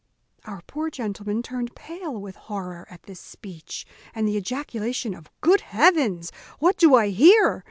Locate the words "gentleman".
0.89-1.43